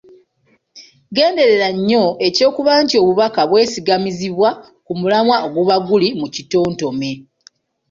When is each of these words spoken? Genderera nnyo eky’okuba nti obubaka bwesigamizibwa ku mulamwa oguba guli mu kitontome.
Genderera 1.15 1.69
nnyo 1.75 2.03
eky’okuba 2.27 2.71
nti 2.83 2.95
obubaka 3.01 3.41
bwesigamizibwa 3.49 4.49
ku 4.85 4.91
mulamwa 4.99 5.37
oguba 5.47 5.75
guli 5.87 6.09
mu 6.19 6.27
kitontome. 6.35 7.11